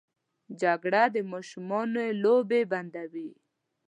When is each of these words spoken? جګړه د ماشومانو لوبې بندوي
جګړه 0.61 1.03
د 1.13 1.15
ماشومانو 1.31 2.03
لوبې 2.23 2.61
بندوي 2.71 3.31